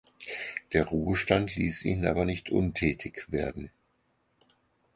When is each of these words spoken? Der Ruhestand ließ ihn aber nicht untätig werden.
Der 0.73 0.87
Ruhestand 0.87 1.55
ließ 1.57 1.85
ihn 1.85 2.07
aber 2.07 2.25
nicht 2.25 2.49
untätig 2.49 3.31
werden. 3.31 3.69